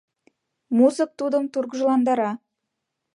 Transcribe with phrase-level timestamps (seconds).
[0.77, 2.31] Музык тудым тургыжландара!